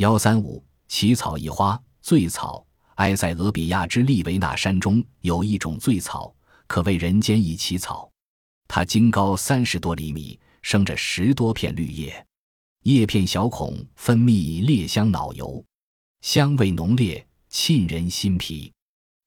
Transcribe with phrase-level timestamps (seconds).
[0.00, 2.66] 幺三五奇草一花，醉草。
[2.94, 6.34] 埃塞俄比亚之利维纳山中有一种醉草，
[6.66, 8.10] 可谓人间一奇草。
[8.66, 12.26] 它茎高三十多厘米，生着十多片绿叶，
[12.84, 15.62] 叶片小孔，分泌烈香脑油，
[16.22, 18.72] 香味浓烈，沁人心脾。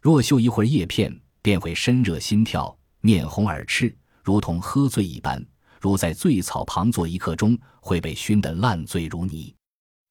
[0.02, 5.46] 若嗅一会儿叶片，便会身热心跳，面红耳赤，如同喝醉一般。
[5.80, 9.54] 如在醉草旁坐一刻钟，会被熏得烂醉如泥。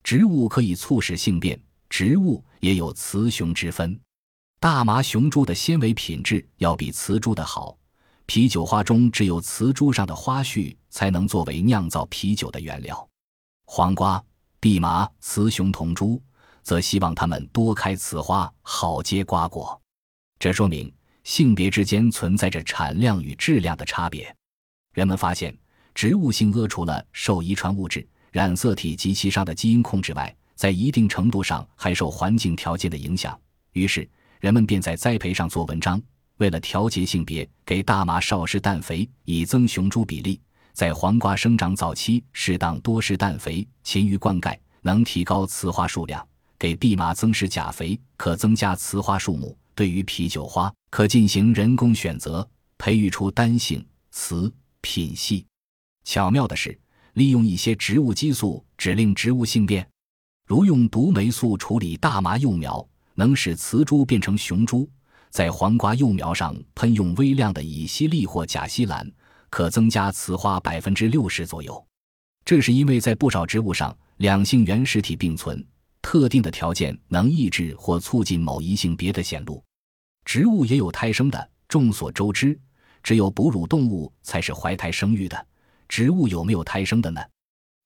[0.02, 3.98] 植物可以促使性变，植物也有雌雄之分。
[4.58, 7.76] 大麻雄株的纤维品质要比雌株的好。
[8.26, 13.08] 啤酒花中只有雌株上的花序才能作为酿造啤酒的原料。
[13.66, 14.22] 黄瓜、
[14.60, 16.22] 蓖麻雌雄同株，
[16.62, 19.80] 则希望它们多开雌花，好结瓜果。
[20.38, 20.92] 这说明
[21.24, 24.34] 性别之间存在着产量与质量的差别。
[24.94, 25.56] 人们发现，
[25.94, 33.38] 植物性恶除了受遗传物质、染色体及其上的基因控制外，在一定程度上还受环境条件的影响。
[33.72, 34.08] 于是，
[34.40, 36.02] 人们便在栽培上做文章，
[36.38, 40.40] 为了调节性别，给大麻少施氮肥，以增雄株比例；
[40.72, 46.20] 在黄瓜生长早期，适当多施氮肥，勤于灌溉，能提高雌花数量；
[46.58, 49.56] 给蓖麻增施钾肥，可增加雌花数目。
[49.74, 54.50] 对于啤酒花，可进行人工选择，培育出单性、雌。
[54.84, 55.46] 品系，
[56.02, 56.76] 巧妙的是，
[57.14, 59.86] 利用一些植物激素指令植物性变，
[60.46, 64.88] 如用毒霉素处理大麻幼苗，能使雌株变成雄株；
[65.30, 69.06] 在黄瓜幼苗上喷用微量的乙烯利或甲烯蓝，
[69.50, 71.86] 可增加雌花百分之六十左右。
[72.44, 75.64] 这是因为在不少植物上，两性原始体并存，
[76.00, 79.62] 特定的条件能抑制或促进某一性别的显露。
[80.24, 82.58] 植物也有胎生的，众所周知。
[83.02, 85.46] 只有哺乳动物才是怀胎生育的，
[85.92, 87.20] 植物有没有胎生的呢？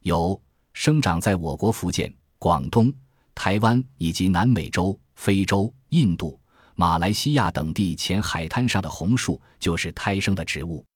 [0.04, 0.40] 有，
[0.74, 2.94] 生长在我国福建、广东、
[3.34, 6.40] 台湾以及南美洲、非洲、印度、
[6.76, 10.86] 马来西亚等地浅海滩上的红树就是胎生的植物。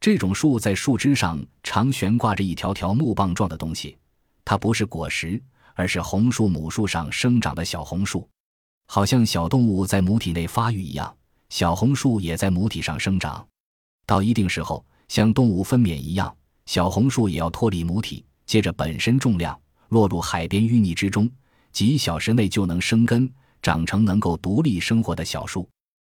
[0.00, 3.98] 这种树在树枝上常悬挂着一条条木棒状的东西，
[4.42, 5.38] 它不是果实，
[5.74, 8.26] 而是红树母树上生长的小红树，
[8.86, 11.14] 好像小动物在母体内发育一样，
[11.50, 13.46] 小红树也在母体上生长。
[14.06, 16.34] 到一定时候，像动物分娩一样，
[16.66, 19.58] 小红树也要脱离母体，借着本身重量
[19.88, 21.30] 落入海边淤泥之中，
[21.72, 23.30] 几小时内就能生根，
[23.62, 25.68] 长成能够独立生活的小树。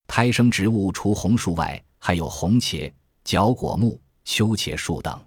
[0.06, 2.92] 胎生植物除红树外，还有红茄、
[3.24, 5.18] 角果木、秋茄树等。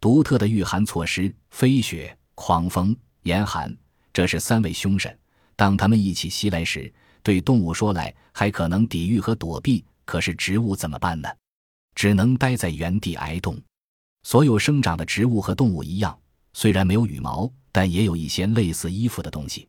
[0.00, 3.76] 独特的御寒措施：飞雪、狂风、严寒，
[4.12, 5.18] 这是三位凶神。
[5.56, 6.92] 当他们一起袭来时，
[7.22, 11.28] 对动物说来还可能抵御和躲避，可是植物怎么办呢？
[11.94, 13.60] 只能待在原地挨冻。
[14.24, 16.18] 所有生长的植物和动物一样，
[16.54, 19.68] 虽然没有羽毛，但也有一些类似衣服的东西。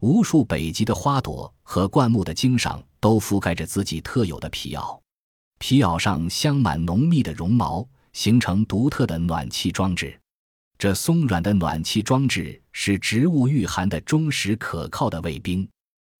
[0.00, 5.00] 无数北极的花朵和灌木的茎上都覆盖着自己特有的皮袄，
[5.58, 10.16] 皮袄上镶满浓密的绒毛，形成独特的暖气装置。
[10.78, 15.68] 这松软的暖气装置是植物御寒的忠实可靠的卫兵。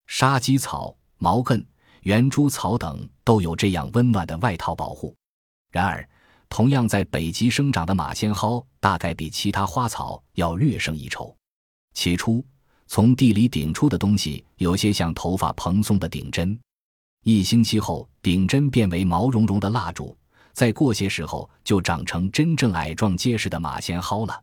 [0.09, 1.65] 沙棘草、毛茛、
[2.03, 5.15] 圆珠草等都有这样温暖的外套保护。
[5.71, 6.09] 然而，
[6.49, 11.35] 同样在北极生长的马先蒿，大概比其他花草要略胜一筹。
[11.95, 12.45] 起初，
[12.87, 16.59] 从地里顶出的东西有些像头发蓬松的顶针，
[17.25, 20.17] 一星期后，顶针变为毛茸茸的蜡烛，
[20.53, 24.43] 再过些时候，就长成真正矮壮结实的马先蒿了。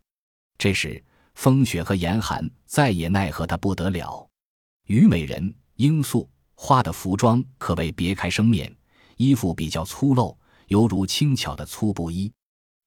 [0.57, 4.27] 这时，风雪和严寒再也奈何它不得了。
[4.87, 8.73] 虞美人、罂粟花的服装可谓别开生面，
[9.17, 10.35] 衣服比较粗陋。
[10.68, 12.31] 犹如轻巧的粗布衣，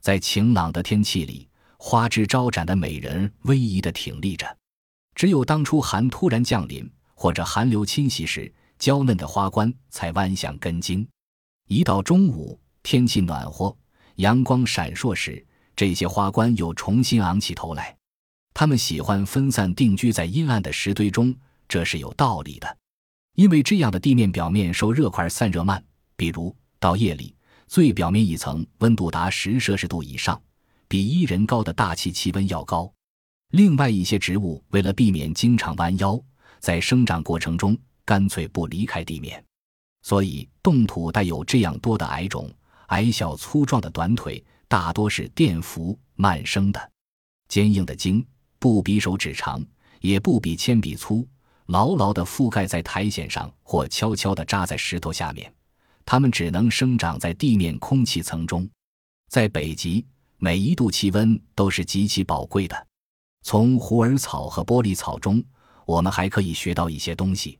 [0.00, 4.56] 在晴朗的天气里，花枝招展的美人威仪地挺立着。
[5.14, 11.06] 只有当初寒突然降临，或者寒流侵袭时，娇嫩的花冠才弯向根茎。
[11.68, 13.76] 一到中午，天气暖和，
[14.16, 15.44] 阳光闪烁时，
[15.76, 17.96] 这些花冠又重新昂起头来。
[18.54, 21.34] 它们喜欢分散定居在阴暗的石堆中，
[21.68, 22.76] 这是有道理的，
[23.34, 25.84] 因为这样的地面表面受热块散热慢。
[26.16, 27.37] 比如到夜里。
[27.68, 30.40] 最表面一层温度达十摄氏度以上，
[30.88, 32.90] 比一人高的大气气温要高。
[33.50, 36.18] 另外一些植物为了避免经常弯腰，
[36.60, 37.76] 在生长过程中
[38.06, 39.44] 干脆不离开地面，
[40.02, 42.50] 所以冻土带有这样多的矮种，
[42.86, 46.90] 矮小粗壮的短腿，大多是垫伏慢生的。
[47.48, 48.26] 坚硬的茎
[48.58, 49.62] 不比手指长，
[50.00, 51.26] 也不比铅笔粗，
[51.66, 55.52] 牢牢地覆盖在苔藓上，或悄悄地扎在石头下面。
[56.10, 58.66] 它们只能生长在地面空气层中，
[59.28, 60.06] 在北极，
[60.38, 62.86] 每一度气温都是极其宝贵的。
[63.42, 65.44] 从虎耳草和玻璃草中，
[65.84, 67.58] 我们还可以学到一些东西。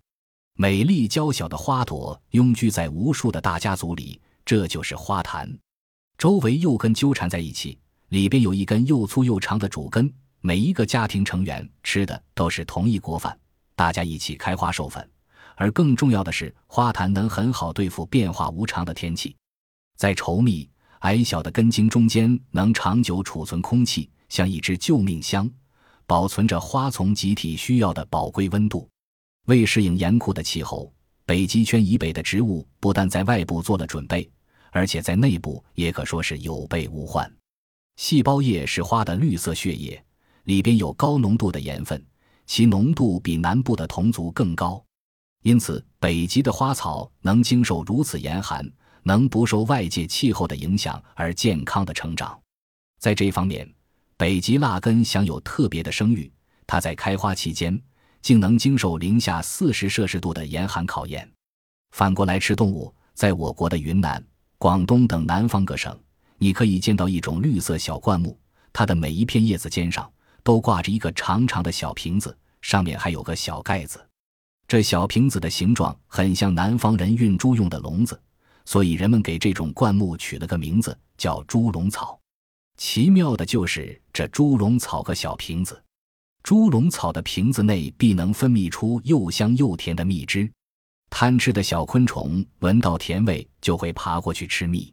[0.55, 5.47] 美丽娇小的花朵拥居在无数的大家族里，这就是花坛。
[6.17, 7.79] 周围幼根纠缠在一起，
[8.09, 10.11] 里边有一根又粗又长的主根。
[10.41, 13.39] 每一个家庭成员吃的都是同一锅饭，
[13.77, 15.06] 大家一起开花授粉。
[15.58, 19.34] 而更重要的是，花坛能很好对付变化无常的天气。
[19.96, 20.69] 在稠密
[21.00, 25.50] 矮小的根茎中间，能长久储存空气，像一支救命箱，
[26.06, 28.88] 保存着花丛集体需要的宝贵温度。
[29.46, 30.93] 为适应严酷的气候，
[31.26, 34.31] 北极圈以北的植物不但在外部做了准备，
[34.70, 37.28] 而且在内部也可说是有备无患。
[37.96, 40.00] 细胞液是花的绿色血液，
[40.44, 42.00] 里边有高浓度的盐分，
[42.46, 44.81] 其浓度比南部的同族更高。
[45.49, 48.71] 因此，北极的花草能经受如此严寒，
[49.03, 52.39] 能不受外界气候的影响而健康的成长。
[52.99, 53.67] 在这方面，
[54.19, 56.31] 北极蜡根享有特别的声誉。
[56.67, 57.81] 它在开花期间。
[58.21, 61.27] 竟能经受零下四十摄氏度的严寒考验。
[61.93, 64.23] 反过来吃动物，在我国的云南、
[64.59, 65.97] 广东等南方各省，
[66.37, 68.37] 你可以见到一种绿色小灌木，
[68.73, 70.11] 它的每一片叶子尖上
[70.43, 74.05] 都挂着一个长长的小瓶子，上面还有个小盖子。
[74.69, 78.20] 这小瓶子的形状很像南方人运猪用的笼子，
[78.67, 82.20] 所以人们给这种灌木取了个名字，叫猪笼草。
[82.76, 85.82] 奇妙的就是这猪笼草和小瓶子。
[86.43, 90.50] 猪笼草的瓶子内必能分泌出又香又甜的蜜汁，
[91.09, 94.93] 贪吃的小昆虫闻到甜味就会爬过去吃蜜。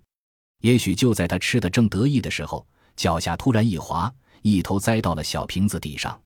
[0.61, 4.09] 也许就在它吃的正得意的时候，脚下突然一滑，
[4.41, 6.17] 一头栽到了小瓶子底上。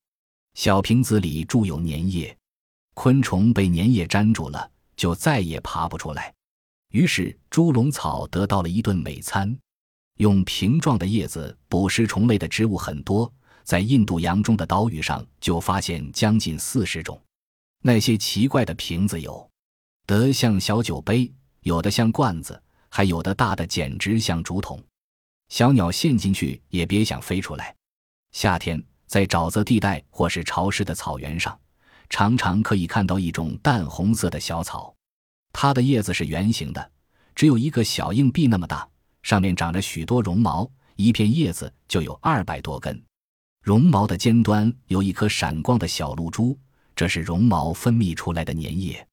[0.54, 2.36] 小瓶子里注有粘液，
[3.02, 6.34] 昆虫被粘液粘住了，就再也爬不出来。
[6.92, 9.58] 于是猪笼草得到了一顿美餐。
[10.18, 13.32] 用瓶状的叶子捕食虫类的植物很多。
[13.64, 17.18] 在印度洋中的岛屿上，就发现将近四十种。
[17.82, 19.50] 那些奇怪的瓶子有
[20.06, 21.32] 的像小酒杯，
[21.62, 24.78] 有的像罐子，还有的大的简直像竹筒。
[25.48, 27.74] 小鸟陷进去也别想飞出来。
[28.34, 31.58] 夏天在沼泽地带或是潮湿的草原上，
[32.10, 34.94] 常常可以看到一种淡红色的小草，
[35.54, 36.92] 它的叶子是圆形的，
[37.36, 38.88] 只有一个小硬币那么大，
[39.22, 43.02] 上面长着许多绒毛，一片叶子就有二百多根。
[43.62, 46.58] 绒毛的尖端有一颗闪光的小露珠，
[46.96, 49.08] 这是绒毛分泌出来的粘液。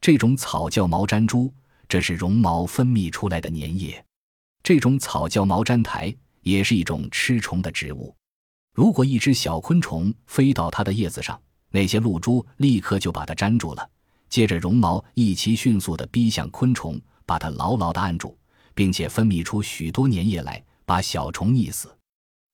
[0.00, 1.52] 这种草叫毛毡珠，
[1.88, 4.04] 这是绒毛分泌出来的粘液。
[4.62, 8.14] 这种草叫毛毡苔，也是一种吃虫的植物。
[8.74, 11.40] 如果一只小昆虫飞到它的叶子上，
[11.74, 13.90] 那些露珠立刻就把它粘住了。
[14.28, 18.38] 接着，绒毛一齐迅速地逼向昆虫，把它牢牢地按住，
[18.74, 21.92] 并且分泌出许多粘液来，把小虫溺死。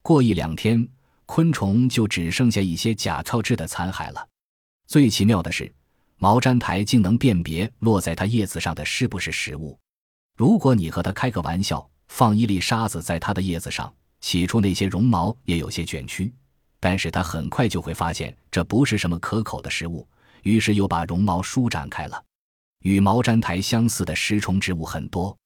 [0.00, 0.88] 过一两天。
[1.32, 4.28] 昆虫就只剩下一些甲壳质的残骸了。
[4.88, 5.72] 最奇妙的是，
[6.16, 9.78] 毛毡苔竟能辨别落在它叶子上的是不是食物。
[10.36, 16.34] 如果你和它开个玩笑，放一粒沙子在它的叶子上，起初那些绒毛也有些卷曲，
[16.80, 20.08] 但是它很快就会发现这不是什么可口的食物，
[20.42, 22.24] 于是又把绒毛舒展开了。
[22.80, 25.36] 与毛毡苔相似的食虫植物很多，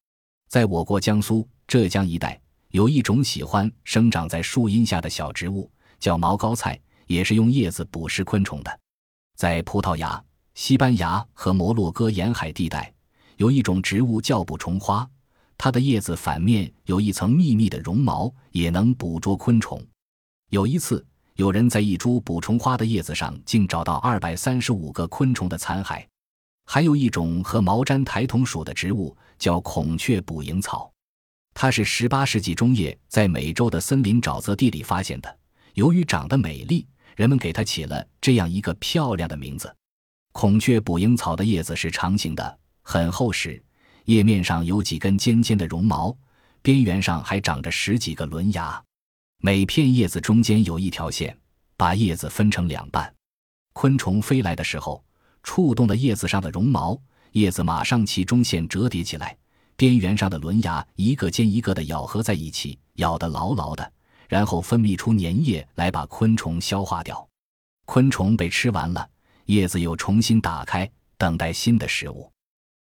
[0.49, 2.41] 在我国江苏、浙江一带，
[2.71, 5.71] 有一种喜欢生长在树荫下的小植物。
[6.01, 8.81] 叫毛膏菜，也是用叶子捕食昆虫的。
[9.37, 10.23] 在葡萄牙、
[10.55, 12.93] 西班牙和摩洛哥沿海地带，
[13.39, 15.09] 有一种植物叫捕虫花，
[15.57, 19.83] 它的叶子反面有一层密密的绒毛，也能捕捉昆虫。
[20.51, 21.03] 有一次，
[21.37, 26.05] 有人在一株捕虫花的叶子上，竟找到二百三十五个昆虫的残骸。
[26.65, 30.89] 还有一种和毛毡苔同属的植物，叫孔雀捕蝇草，
[31.53, 35.39] 它是十八世纪中叶在美洲的森林沼泽地里发现的。
[35.73, 36.87] 由于长得美丽，
[37.17, 39.75] 人们给它起了这样一个漂亮的名字。
[40.31, 43.61] 孔雀捕蝇草的叶子是长形的，很厚实，
[44.05, 46.17] 叶面上有几根尖尖的绒毛，
[46.63, 48.81] 边缘上还长着十几个轮芽。
[49.47, 51.37] 每片叶子中间有一条线，
[51.77, 53.15] 把叶子分成两半。
[53.75, 55.05] 昆虫飞来的时候，
[55.43, 56.99] 触动了叶子上的绒毛，
[57.33, 59.37] 叶子马上其中线折叠起来，
[59.77, 63.93] 边缘上的轮牙一个接一个的咬合在一起，咬得牢牢的。
[64.31, 67.29] 然后分泌出粘液来把昆虫消化掉，
[67.85, 69.07] 昆虫被吃完了，
[69.45, 72.33] 叶子又重新打开，等待新的食物。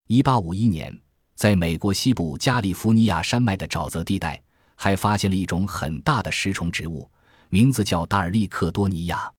[0.07, 0.97] 一八五一年，
[1.35, 4.40] 在美国西部加利福尼亚山脉的沼泽地带，
[4.83, 7.09] 还发现了一种很大的食虫植物，
[7.51, 9.33] 名字叫达尔利克多尼亚。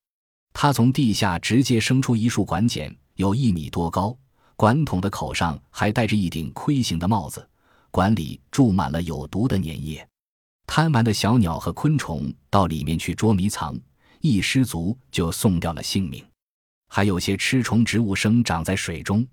[0.54, 4.18] 它从地下直接生出一束管茧，有一米多高，
[4.56, 7.46] 管筒的口上还戴着一顶盔形的帽子，
[7.92, 10.08] 管里注满了有毒的粘液。
[10.66, 13.78] 贪玩的小鸟和昆虫到里面去捉迷藏，
[14.22, 16.26] 一失足就送掉了性命。
[16.88, 19.28] 还有些吃虫植物生长在水中。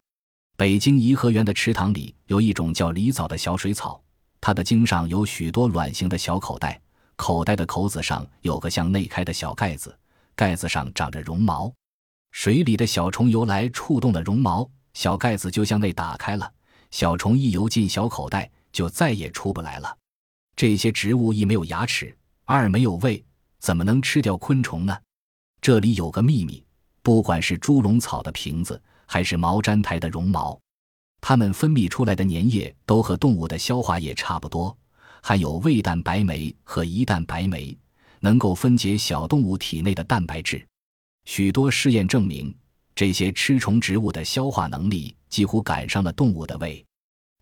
[0.57, 4.03] 北京颐和园的池塘里有一种叫狸藻的小水草，
[4.41, 6.81] 它的茎上有许多卵形的小口袋，
[7.17, 9.97] 口袋的口子上有个向内开的小盖子，
[10.35, 11.73] 盖子上长着绒毛。
[12.31, 16.51] 水里的小虫游来，触动了绒毛，小盖子就向内打开了。
[16.91, 19.97] 小虫一游进小口袋，就再也出不来了。
[20.57, 23.25] 这些植物一没有牙齿，二没有胃，
[23.59, 24.97] 怎么能吃掉昆虫呢？
[25.61, 26.65] 这里有个秘密。
[27.03, 30.59] 不管是猪笼草的瓶子，还是毛毡苔的绒毛，
[31.31, 34.77] 它们分泌出来的粘液都和动物的消化液差不多，
[35.23, 37.79] 含有胃蛋白酶和胰蛋白酶，
[38.19, 40.67] 能够分解小动物体内的蛋白质。
[41.27, 42.53] 许多试验证明，
[42.97, 46.85] 这些吃虫植物的消化能力几乎赶上了动物的胃。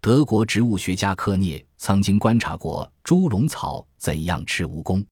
[0.02, 5.02] 德国植物学家科涅曾经观察过猪笼草怎样吃蜈蚣，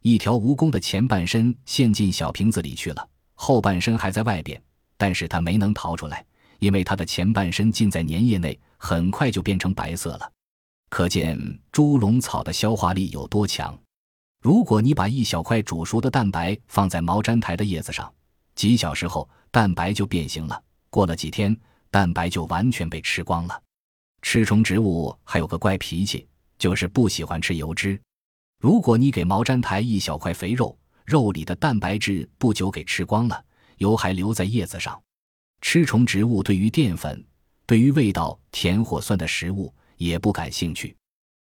[0.00, 3.06] 一条蜈蚣的前半身陷进小瓶子里去了。
[3.34, 4.58] 后半身还在外边，
[4.96, 6.24] 但是它没能逃出来，
[6.58, 10.32] 因为它的前半身浸在粘液内，很快就变成白色了。
[10.90, 11.36] 可见
[11.72, 13.76] 猪笼草的消化力有多强。
[14.40, 18.12] 如果你把一小块煮熟的蛋白放在毛毡苔的叶子上，
[18.54, 20.62] 几小时后蛋白就变形了。
[20.90, 21.56] 过了几天，
[21.90, 23.60] 蛋白就完全被吃光了。
[24.22, 28.00] 吃虫植物还有个怪脾气，就是不喜欢吃油脂。
[28.60, 33.44] 如果你给毛毡苔一小块肥肉，肉里的蛋白质不久给吃光了，
[33.78, 35.02] 油还留在叶子上。
[35.66, 37.24] 吃虫植物对于淀粉、
[37.66, 40.94] 对于味道甜或酸的食物也不感兴趣。